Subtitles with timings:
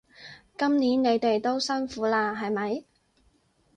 [0.57, 2.85] 今年你哋都辛苦喇係咪？